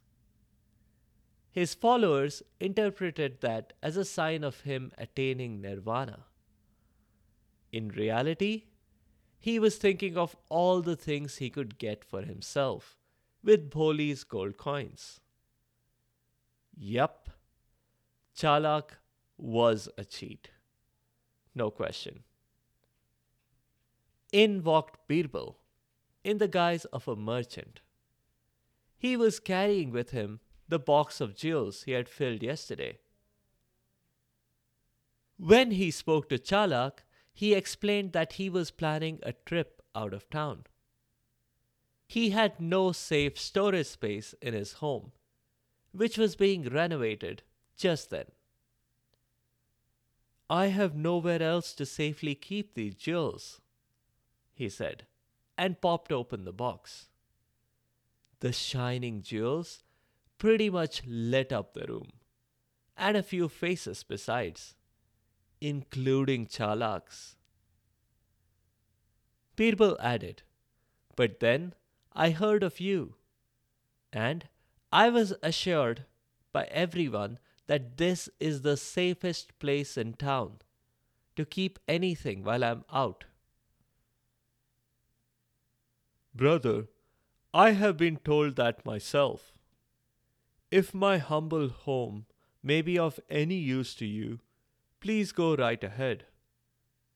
His 1.55 1.73
followers 1.73 2.43
interpreted 2.59 3.41
that 3.41 3.75
as 3.81 3.97
a 3.97 4.05
sign 4.05 4.43
of 4.43 4.63
him 4.63 4.91
attaining 4.99 5.61
nirvana. 5.61 6.25
In 7.71 7.91
reality, 7.91 8.65
he 9.39 9.61
was 9.61 9.77
thinking 9.77 10.17
of 10.17 10.35
all 10.49 10.83
the 10.83 10.97
things 10.97 11.37
he 11.37 11.51
could 11.51 11.79
get 11.79 12.05
for 12.05 12.23
himself 12.23 12.97
with 13.45 13.71
Bholi's 13.71 14.25
gold 14.25 14.57
coins. 14.57 15.21
Yup, 16.77 17.31
Chalak 18.37 18.97
was 19.39 19.89
a 19.97 20.05
cheat. 20.05 20.51
No 21.55 21.71
question. 21.71 22.25
In 24.33 24.65
walked 24.65 25.07
Birbal, 25.07 25.55
in 26.25 26.39
the 26.39 26.49
guise 26.49 26.85
of 26.87 27.07
a 27.07 27.15
merchant. 27.15 27.81
He 28.97 29.17
was 29.17 29.39
carrying 29.39 29.93
with 29.93 30.11
him 30.11 30.41
the 30.69 30.79
box 30.79 31.21
of 31.21 31.37
jewels 31.37 31.83
he 31.83 31.93
had 31.93 32.09
filled 32.09 32.43
yesterday. 32.43 32.99
When 35.37 35.73
he 35.73 35.91
spoke 35.91 36.29
to 36.29 36.39
Chalak, 36.39 37.05
he 37.33 37.55
explained 37.55 38.13
that 38.13 38.35
he 38.35 38.49
was 38.49 38.71
planning 38.71 39.19
a 39.23 39.33
trip 39.33 39.83
out 39.95 40.15
of 40.15 40.31
town. 40.31 40.65
He 42.07 42.31
had 42.31 42.61
no 42.61 42.93
safe 42.93 43.39
storage 43.39 43.87
space 43.87 44.35
in 44.41 44.55
his 44.55 44.75
home, 44.75 45.13
which 45.93 46.19
was 46.19 46.37
being 46.37 46.69
renovated 46.69 47.43
just 47.77 48.11
then. 48.11 48.27
I 50.51 50.67
have 50.67 50.95
nowhere 50.95 51.43
else 51.43 51.73
to 51.75 51.87
safely 51.87 52.35
keep 52.35 52.75
these 52.75 52.95
jewels, 52.95 53.61
he 54.53 54.69
said, 54.69 55.07
and 55.57 55.81
popped 55.81 56.13
open 56.13 56.45
the 56.45 56.53
box. 56.53 57.09
The 58.41 58.53
shining 58.53 59.23
jewels 59.23 59.84
pretty 60.39 60.71
much 60.71 61.03
lit 61.07 61.53
up 61.53 61.75
the 61.75 61.87
room, 61.87 62.11
and 62.97 63.17
a 63.17 63.23
few 63.23 63.49
faces 63.49 64.03
besides, 64.03 64.75
including 65.61 66.47
Chalak's. 66.47 67.37
Birbal 69.57 69.97
added, 70.01 70.43
But 71.17 71.41
then 71.41 71.75
I 72.13 72.31
heard 72.31 72.63
of 72.63 72.81
you, 72.81 73.15
and 74.13 74.49
I 74.93 75.09
was 75.09 75.35
assured 75.43 76.05
by 76.53 76.65
everyone 76.65 77.39
that 77.67 77.97
this 77.97 78.29
is 78.39 78.63
the 78.63 78.77
safest 78.77 79.59
place 79.59 79.97
in 79.97 80.15
town 80.15 80.59
to 81.37 81.45
keep 81.45 81.79
anything 81.89 82.45
while 82.45 82.63
I'm 82.63 82.85
out. 82.93 83.25
Brother, 86.35 86.89
I 87.53 87.71
have 87.71 87.97
been 87.97 88.17
told 88.17 88.57
that 88.57 88.85
myself. 88.85 89.54
If 90.79 90.93
my 90.93 91.19
humble 91.19 91.69
home 91.69 92.27
may 92.61 92.83
be 92.83 92.99
of 92.99 93.21
any 93.31 93.55
use 93.55 93.95
to 93.97 94.07
you, 94.07 94.41
please 94.99 95.31
go 95.31 95.55
right 95.55 95.85
ahead, 95.85 96.25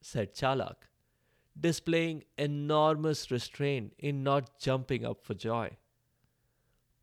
said 0.00 0.32
Chalak, 0.32 0.86
displaying 1.58 2.22
enormous 2.36 3.32
restraint 3.32 3.94
in 3.98 4.22
not 4.22 4.60
jumping 4.60 5.04
up 5.04 5.24
for 5.24 5.34
joy. 5.34 5.76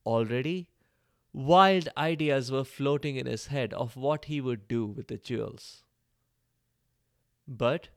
Already, 0.05 0.69
Wild 1.33 1.89
ideas 1.97 2.49
were 2.49 2.63
floating 2.63 3.17
in 3.17 3.25
his 3.25 3.47
head 3.47 3.73
of 3.73 3.97
what 3.97 4.25
he 4.25 4.39
would 4.39 4.69
do 4.69 4.85
with 4.85 5.09
the 5.09 5.17
jewels. 5.17 5.83
But 7.45 7.89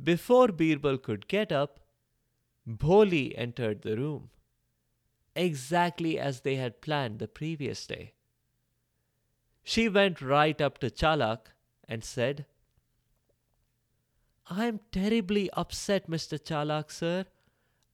before 0.00 0.46
Birbal 0.46 0.98
could 0.98 1.26
get 1.26 1.50
up, 1.50 1.80
Bholi 2.64 3.34
entered 3.36 3.82
the 3.82 3.96
room, 3.96 4.30
exactly 5.38 6.18
as 6.18 6.40
they 6.40 6.56
had 6.56 6.80
planned 6.80 7.18
the 7.18 7.28
previous 7.28 7.86
day. 7.86 8.12
She 9.64 9.88
went 9.88 10.20
right 10.20 10.60
up 10.60 10.78
to 10.78 10.90
Chalak 10.90 11.52
and 11.88 12.02
said, 12.02 12.46
I 14.50 14.66
am 14.66 14.80
terribly 14.92 15.50
upset, 15.52 16.08
Mr. 16.08 16.38
Chalak, 16.42 16.90
sir. 16.90 17.26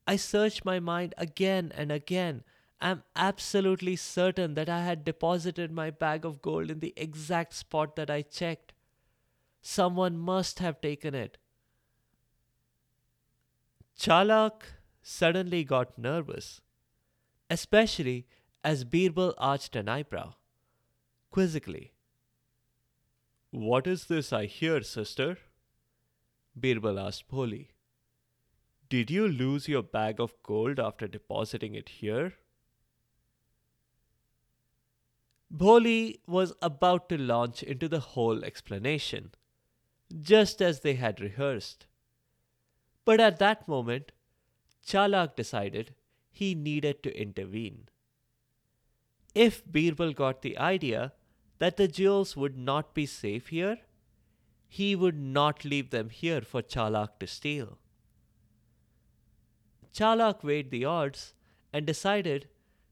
I 0.06 0.16
searched 0.16 0.64
my 0.64 0.80
mind 0.80 1.14
again 1.18 1.72
and 1.74 1.90
again 1.90 2.44
I'm 2.80 3.02
absolutely 3.16 3.96
certain 3.96 4.54
that 4.54 4.68
I 4.68 4.84
had 4.84 5.04
deposited 5.04 5.72
my 5.72 5.90
bag 5.90 6.26
of 6.26 6.42
gold 6.42 6.70
in 6.70 6.80
the 6.80 6.92
exact 6.96 7.54
spot 7.54 7.96
that 7.96 8.10
I 8.10 8.20
checked. 8.20 8.74
Someone 9.62 10.18
must 10.18 10.58
have 10.58 10.82
taken 10.82 11.14
it. 11.14 11.38
Chalak 13.98 14.64
suddenly 15.02 15.64
got 15.64 15.96
nervous, 15.96 16.60
especially 17.54 18.26
as 18.64 18.84
Birbal 18.84 19.32
arched 19.38 19.76
an 19.76 19.88
eyebrow, 19.88 20.34
quizzically. 21.30 21.92
What 23.50 23.86
is 23.86 24.06
this 24.06 24.32
I 24.32 24.46
hear, 24.46 24.82
sister? 24.82 25.38
Birbal 26.60 26.98
asked 26.98 27.28
Bholi. 27.28 27.68
Did 28.88 29.10
you 29.10 29.28
lose 29.28 29.68
your 29.68 29.84
bag 29.84 30.20
of 30.20 30.34
gold 30.42 30.80
after 30.80 31.06
depositing 31.06 31.76
it 31.76 31.88
here? 32.00 32.34
Bholi 35.62 36.18
was 36.26 36.54
about 36.60 37.08
to 37.10 37.16
launch 37.16 37.62
into 37.62 37.88
the 37.88 38.00
whole 38.00 38.42
explanation, 38.42 39.30
just 40.20 40.60
as 40.60 40.80
they 40.80 40.94
had 40.94 41.20
rehearsed. 41.20 41.86
But 43.04 43.20
at 43.20 43.38
that 43.38 43.68
moment, 43.68 44.10
Chalak 44.84 45.36
decided 45.36 45.94
he 46.34 46.54
needed 46.54 47.02
to 47.04 47.16
intervene. 47.16 47.88
If 49.34 49.64
Birbal 49.64 50.14
got 50.14 50.42
the 50.42 50.58
idea 50.58 51.12
that 51.58 51.76
the 51.76 51.88
jewels 51.88 52.36
would 52.36 52.58
not 52.58 52.92
be 52.92 53.06
safe 53.06 53.48
here, 53.48 53.78
he 54.68 54.96
would 54.96 55.16
not 55.16 55.64
leave 55.64 55.90
them 55.90 56.10
here 56.10 56.40
for 56.40 56.60
Chalak 56.60 57.20
to 57.20 57.28
steal. 57.28 57.78
Chalak 59.92 60.42
weighed 60.42 60.72
the 60.72 60.84
odds 60.84 61.34
and 61.72 61.86
decided 61.86 62.48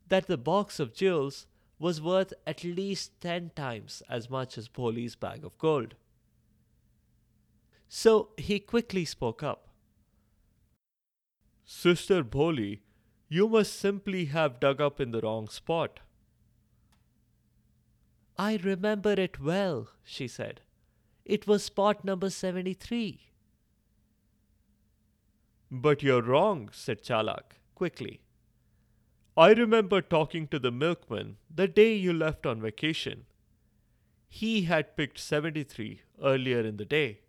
that 0.09 0.29
the 0.29 0.39
box 0.39 0.79
of 0.79 0.95
jewels 0.95 1.47
was 1.81 2.01
worth 2.01 2.33
at 2.47 2.63
least 2.63 3.21
10 3.21 3.51
times 3.57 4.03
as 4.09 4.31
much 4.31 4.57
as 4.57 4.69
Bholi's 4.69 5.17
bag 5.17 5.45
of 5.45 5.59
gold. 5.59 5.97
So 7.89 8.31
he 8.37 8.61
quickly 8.61 9.05
spoke 9.05 9.43
up. 9.43 9.69
Sister 11.65 12.23
Bholi, 12.23 12.81
you 13.35 13.49
must 13.49 13.81
simply 13.81 14.27
have 14.27 14.61
dug 14.61 14.79
up 14.87 15.01
in 15.01 15.11
the 15.11 15.21
wrong 15.23 15.49
spot. 15.49 16.01
I 18.37 18.57
remember 18.63 19.13
it 19.13 19.41
well, 19.41 19.89
she 20.05 20.29
said. 20.29 20.61
It 21.25 21.47
was 21.47 21.65
spot 21.65 22.05
number 22.05 22.29
73. 22.29 23.21
But 25.71 26.03
you're 26.03 26.21
wrong, 26.21 26.69
said 26.73 27.03
Chalak 27.03 27.57
quickly. 27.75 28.21
I 29.35 29.53
remember 29.53 30.03
talking 30.03 30.47
to 30.49 30.59
the 30.59 30.71
milkman 30.71 31.39
the 31.63 31.69
day 31.69 31.95
you 31.95 32.13
left 32.13 32.45
on 32.45 32.61
vacation. 32.61 33.25
He 34.29 34.65
had 34.65 34.95
picked 34.95 35.19
73 35.19 36.03
earlier 36.23 36.61
in 36.61 36.77
the 36.77 36.85
day. 36.85 37.21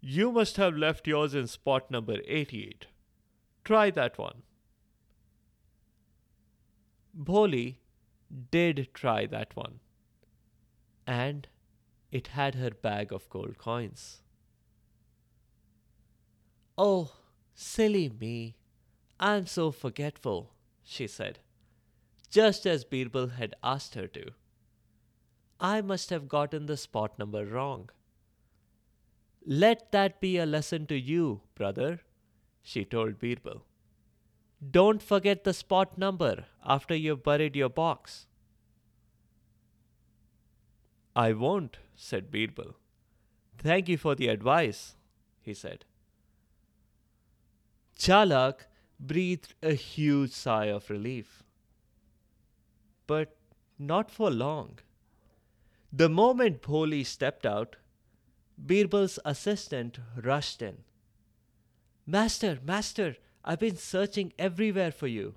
You 0.00 0.32
must 0.32 0.56
have 0.56 0.76
left 0.76 1.06
yours 1.06 1.36
in 1.36 1.46
spot 1.46 1.88
number 1.88 2.16
88. 2.26 2.86
Try 3.64 3.90
that 3.90 4.18
one. 4.18 4.42
Bholi 7.18 7.78
did 8.50 8.88
try 8.94 9.26
that 9.26 9.56
one. 9.56 9.80
And 11.06 11.48
it 12.12 12.28
had 12.28 12.54
her 12.54 12.70
bag 12.70 13.12
of 13.12 13.28
gold 13.28 13.58
coins. 13.58 14.22
Oh, 16.76 17.12
silly 17.54 18.08
me. 18.08 18.56
I'm 19.18 19.46
so 19.46 19.72
forgetful, 19.72 20.52
she 20.84 21.08
said, 21.08 21.40
just 22.30 22.66
as 22.66 22.84
Birbal 22.84 23.32
had 23.32 23.54
asked 23.64 23.96
her 23.96 24.06
to. 24.06 24.30
I 25.58 25.80
must 25.80 26.10
have 26.10 26.28
gotten 26.28 26.66
the 26.66 26.76
spot 26.76 27.18
number 27.18 27.44
wrong. 27.44 27.90
Let 29.44 29.90
that 29.90 30.20
be 30.20 30.36
a 30.38 30.46
lesson 30.46 30.86
to 30.86 30.98
you, 30.98 31.40
brother, 31.56 32.00
she 32.62 32.84
told 32.84 33.18
Birbal. 33.18 33.62
Don't 34.58 35.02
forget 35.02 35.44
the 35.44 35.54
spot 35.54 35.96
number 35.96 36.46
after 36.64 36.94
you've 36.94 37.22
buried 37.22 37.54
your 37.54 37.68
box. 37.68 38.26
I 41.14 41.32
won't, 41.32 41.78
said 41.94 42.30
Birbal. 42.30 42.74
Thank 43.58 43.88
you 43.88 43.96
for 43.96 44.14
the 44.14 44.28
advice, 44.28 44.96
he 45.40 45.54
said. 45.54 45.84
Chalak 47.98 48.66
breathed 49.00 49.54
a 49.62 49.74
huge 49.74 50.32
sigh 50.32 50.66
of 50.66 50.90
relief. 50.90 51.42
But 53.06 53.36
not 53.78 54.10
for 54.10 54.30
long. 54.30 54.78
The 55.92 56.08
moment 56.08 56.62
Bholi 56.62 57.04
stepped 57.06 57.46
out, 57.46 57.76
Birbal's 58.62 59.18
assistant 59.24 59.98
rushed 60.16 60.62
in. 60.62 60.78
Master, 62.06 62.58
master, 62.64 63.16
I've 63.48 63.60
been 63.60 63.78
searching 63.78 64.34
everywhere 64.38 64.92
for 64.92 65.06
you, 65.06 65.36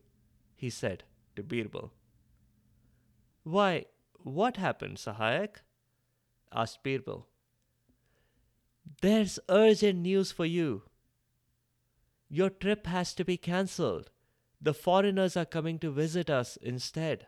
he 0.53 0.69
said 0.69 1.05
to 1.37 1.43
Birbal. 1.43 1.91
Why, 3.43 3.85
what 4.17 4.57
happened, 4.57 4.97
Sahayak? 4.97 5.61
asked 6.51 6.83
Birbal. 6.83 7.27
There's 9.01 9.39
urgent 9.47 9.99
news 9.99 10.33
for 10.33 10.45
you. 10.45 10.83
Your 12.27 12.49
trip 12.49 12.85
has 12.85 13.13
to 13.13 13.23
be 13.23 13.37
cancelled. 13.37 14.09
The 14.59 14.73
foreigners 14.73 15.37
are 15.37 15.45
coming 15.45 15.79
to 15.79 15.89
visit 15.89 16.29
us 16.29 16.57
instead. 16.57 17.27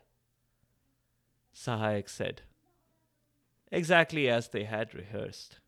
Sahayak 1.56 2.10
said, 2.10 2.42
exactly 3.72 4.28
as 4.28 4.50
they 4.50 4.66
had 4.66 4.94
rehearsed. 4.94 5.60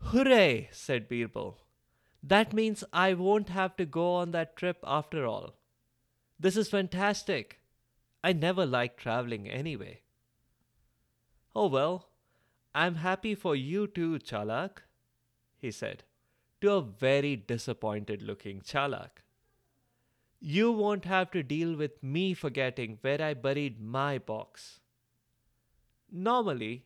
Hooray, 0.00 0.68
said 0.70 1.08
Birbal. 1.08 1.56
That 2.22 2.52
means 2.52 2.82
I 2.92 3.14
won't 3.14 3.50
have 3.50 3.76
to 3.76 3.86
go 3.86 4.14
on 4.14 4.32
that 4.32 4.56
trip 4.56 4.78
after 4.84 5.26
all. 5.26 5.54
This 6.38 6.56
is 6.56 6.68
fantastic. 6.68 7.60
I 8.22 8.32
never 8.32 8.66
liked 8.66 8.98
traveling 8.98 9.48
anyway. 9.48 10.00
Oh 11.54 11.68
well, 11.68 12.08
I'm 12.74 12.96
happy 12.96 13.34
for 13.34 13.56
you 13.56 13.86
too, 13.86 14.18
Chalak, 14.18 14.82
he 15.56 15.70
said 15.70 16.04
to 16.60 16.72
a 16.72 16.82
very 16.82 17.36
disappointed 17.36 18.22
looking 18.22 18.60
Chalak. 18.60 19.22
You 20.40 20.72
won't 20.72 21.04
have 21.04 21.30
to 21.30 21.42
deal 21.42 21.76
with 21.76 22.02
me 22.02 22.34
forgetting 22.34 22.98
where 23.00 23.22
I 23.22 23.34
buried 23.34 23.80
my 23.80 24.18
box. 24.18 24.80
Normally, 26.10 26.84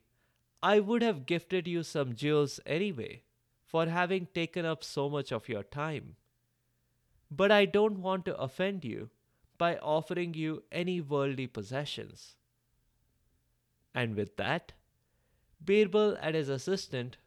I 0.63 0.81
would 0.81 1.03
have 1.03 1.27
gifted 1.27 1.67
you 1.67 1.83
some 1.83 2.15
jewels 2.15 2.61
anyway 2.67 3.23
for 3.71 3.87
having 3.87 4.27
taken 4.35 4.67
up 4.67 4.83
so 4.83 5.09
much 5.09 5.31
of 5.31 5.49
your 5.49 5.63
time. 5.63 6.17
But 7.31 7.53
I 7.53 7.67
don't 7.67 8.03
want 8.03 8.25
to 8.25 8.37
offend 8.37 8.85
you 8.85 9.11
by 9.59 9.77
offering 9.77 10.35
you 10.35 10.65
any 10.73 11.01
worldly 11.01 11.47
possessions. 11.47 12.35
And 13.95 14.17
with 14.17 14.37
that, 14.39 14.73
Birbal 15.65 16.17
and 16.21 16.35
his 16.35 16.49
assistant 16.49 17.19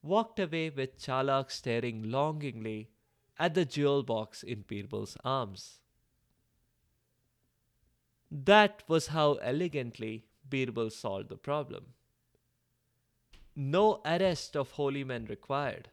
walked 0.00 0.38
away 0.38 0.70
with 0.70 1.00
Chalak 1.00 1.50
staring 1.50 2.10
longingly 2.12 2.90
at 3.36 3.54
the 3.54 3.64
jewel 3.64 4.04
box 4.04 4.44
in 4.44 4.62
Birbal's 4.62 5.16
arms. 5.24 5.80
That 8.30 8.84
was 8.86 9.08
how 9.08 9.34
elegantly 9.34 10.26
Birbal 10.48 10.90
solved 10.92 11.28
the 11.28 11.36
problem. 11.36 11.94
No 13.60 14.00
arrest 14.04 14.56
of 14.56 14.70
holy 14.70 15.02
men 15.02 15.24
required. 15.24 15.88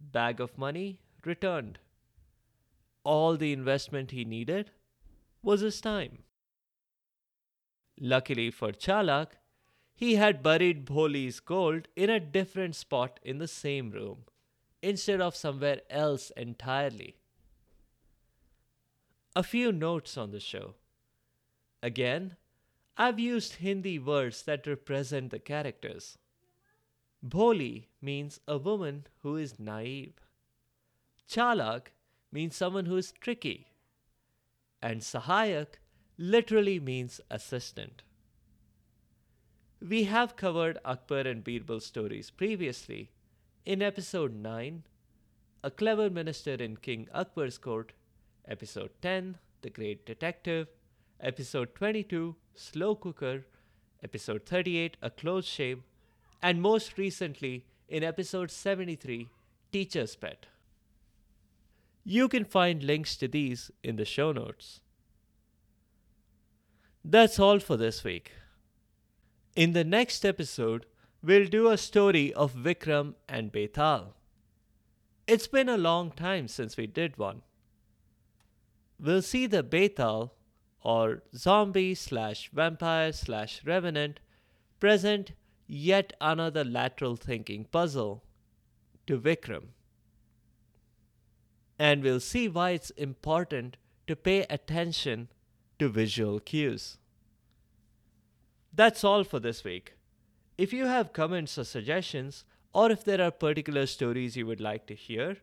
Bag 0.00 0.40
of 0.40 0.56
money 0.56 0.98
returned. 1.26 1.78
All 3.04 3.36
the 3.36 3.52
investment 3.52 4.12
he 4.12 4.24
needed 4.24 4.70
was 5.42 5.60
his 5.60 5.82
time. 5.82 6.22
Luckily 8.00 8.50
for 8.50 8.72
Chalak, 8.72 9.32
he 9.94 10.14
had 10.14 10.42
buried 10.42 10.86
Bholi's 10.86 11.38
gold 11.38 11.86
in 11.96 12.08
a 12.08 12.18
different 12.18 12.74
spot 12.74 13.20
in 13.22 13.36
the 13.36 13.46
same 13.46 13.90
room, 13.90 14.24
instead 14.80 15.20
of 15.20 15.36
somewhere 15.36 15.82
else 15.90 16.30
entirely. 16.34 17.18
A 19.36 19.42
few 19.42 19.70
notes 19.70 20.16
on 20.16 20.30
the 20.30 20.40
show. 20.40 20.76
Again, 21.82 22.36
I've 22.96 23.18
used 23.18 23.56
Hindi 23.56 23.98
words 23.98 24.44
that 24.44 24.66
represent 24.66 25.30
the 25.30 25.38
characters. 25.38 26.16
Bholi 27.26 27.86
means 28.00 28.40
a 28.48 28.56
woman 28.56 29.06
who 29.22 29.36
is 29.36 29.58
naive. 29.58 30.14
Chalak 31.28 31.88
means 32.32 32.56
someone 32.56 32.86
who 32.86 32.96
is 32.96 33.12
tricky. 33.12 33.68
And 34.82 35.02
Sahayak 35.02 35.78
literally 36.16 36.80
means 36.80 37.20
assistant. 37.30 38.02
We 39.86 40.04
have 40.04 40.36
covered 40.36 40.78
Akbar 40.84 41.20
and 41.20 41.42
Birbal 41.44 41.80
stories 41.80 42.30
previously 42.30 43.10
in 43.64 43.82
episode 43.82 44.34
9, 44.34 44.84
A 45.62 45.70
Clever 45.70 46.10
Minister 46.10 46.54
in 46.54 46.76
King 46.76 47.08
Akbar's 47.14 47.58
Court, 47.58 47.92
episode 48.48 48.90
10, 49.02 49.38
The 49.62 49.70
Great 49.70 50.06
Detective, 50.06 50.68
episode 51.20 51.74
22, 51.74 52.36
Slow 52.54 52.94
Cooker, 52.94 53.46
episode 54.02 54.46
38, 54.46 54.96
A 55.02 55.10
Close 55.10 55.46
Shave, 55.46 55.82
and 56.42 56.62
most 56.62 56.96
recently 56.96 57.64
in 57.88 58.02
episode 58.04 58.50
73, 58.50 59.28
Teacher's 59.72 60.16
Pet. 60.16 60.46
You 62.04 62.28
can 62.28 62.44
find 62.44 62.82
links 62.82 63.16
to 63.16 63.28
these 63.28 63.70
in 63.82 63.96
the 63.96 64.04
show 64.04 64.32
notes. 64.32 64.80
That's 67.04 67.38
all 67.38 67.58
for 67.58 67.76
this 67.76 68.04
week. 68.04 68.32
In 69.56 69.72
the 69.72 69.84
next 69.84 70.24
episode, 70.24 70.86
we'll 71.22 71.46
do 71.46 71.68
a 71.68 71.76
story 71.76 72.32
of 72.32 72.54
Vikram 72.54 73.14
and 73.28 73.52
Betal. 73.52 74.14
It's 75.26 75.46
been 75.46 75.68
a 75.68 75.76
long 75.76 76.10
time 76.10 76.48
since 76.48 76.76
we 76.76 76.86
did 76.86 77.18
one. 77.18 77.42
We'll 78.98 79.22
see 79.22 79.46
the 79.46 79.62
Betal, 79.62 80.30
or 80.82 81.22
zombie 81.34 81.94
slash 81.94 82.50
vampire 82.52 83.12
slash 83.12 83.62
revenant, 83.64 84.20
present 84.78 85.32
yet 85.70 86.12
another 86.20 86.64
lateral 86.64 87.14
thinking 87.14 87.64
puzzle 87.64 88.24
to 89.06 89.18
Vikram. 89.18 89.68
And 91.78 92.02
we'll 92.02 92.20
see 92.20 92.48
why 92.48 92.70
it's 92.70 92.90
important 92.90 93.76
to 94.08 94.16
pay 94.16 94.40
attention 94.50 95.28
to 95.78 95.88
visual 95.88 96.40
cues. 96.40 96.98
That's 98.72 99.04
all 99.04 99.22
for 99.22 99.38
this 99.38 99.62
week. 99.62 99.94
If 100.58 100.72
you 100.72 100.86
have 100.86 101.12
comments 101.12 101.56
or 101.56 101.64
suggestions, 101.64 102.44
or 102.74 102.90
if 102.90 103.04
there 103.04 103.20
are 103.20 103.30
particular 103.30 103.86
stories 103.86 104.36
you 104.36 104.46
would 104.46 104.60
like 104.60 104.86
to 104.86 104.94
hear, 104.94 105.36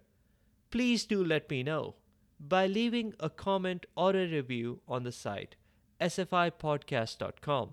please 0.72 1.06
do 1.06 1.24
let 1.24 1.50
me 1.50 1.64
know 1.64 1.96
by 2.40 2.68
leaving 2.68 3.14
a 3.20 3.30
comment 3.30 3.86
or 3.96 4.12
a 4.12 4.28
review 4.28 4.82
on 4.88 5.04
the 5.04 5.12
site 5.12 5.56
sfipodcast.com 6.00 7.70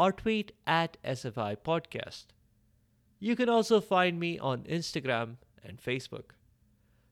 or 0.00 0.12
tweet 0.12 0.52
at 0.66 0.96
sfipodcast. 1.04 2.24
You 3.18 3.36
can 3.36 3.50
also 3.50 3.82
find 3.82 4.18
me 4.18 4.38
on 4.38 4.62
Instagram 4.62 5.36
and 5.62 5.78
Facebook. 5.78 6.30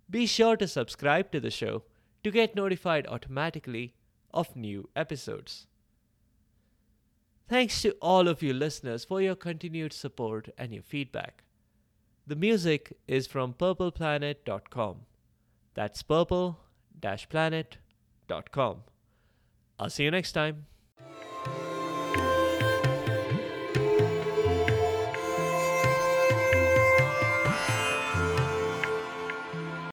Be 0.08 0.24
sure 0.24 0.56
to 0.56 0.66
subscribe 0.66 1.30
to 1.32 1.40
the 1.40 1.50
show 1.50 1.82
to 2.24 2.30
get 2.30 2.56
notified 2.56 3.06
automatically 3.06 3.92
of 4.32 4.56
new 4.56 4.88
episodes. 4.96 5.66
Thanks 7.46 7.82
to 7.82 7.90
all 8.00 8.26
of 8.26 8.42
you 8.42 8.54
listeners 8.54 9.04
for 9.04 9.20
your 9.20 9.34
continued 9.34 9.92
support 9.92 10.48
and 10.56 10.72
your 10.72 10.82
feedback. 10.82 11.44
The 12.26 12.36
music 12.36 12.94
is 13.06 13.26
from 13.26 13.52
purpleplanet.com. 13.52 15.00
That's 15.74 16.02
purple-planet.com. 16.02 18.76
I'll 19.78 19.90
see 19.90 20.04
you 20.04 20.10
next 20.10 20.32
time. 20.32 20.64